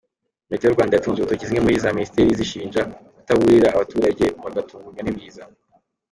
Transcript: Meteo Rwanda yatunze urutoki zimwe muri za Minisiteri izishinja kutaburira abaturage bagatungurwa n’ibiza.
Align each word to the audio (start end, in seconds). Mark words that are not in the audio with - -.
Meteo 0.49 0.73
Rwanda 0.73 0.93
yatunze 0.95 1.17
urutoki 1.19 1.47
zimwe 1.47 1.63
muri 1.63 1.81
za 1.83 1.95
Minisiteri 1.97 2.27
izishinja 2.31 2.81
kutaburira 3.15 3.67
abaturage 3.71 4.25
bagatungurwa 4.43 5.01
n’ibiza. 5.03 5.43